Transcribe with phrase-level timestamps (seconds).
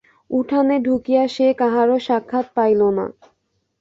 [0.31, 3.05] উঠানে ঢুকিয়া সে কাহারও সাক্ষাৎ পাইল না।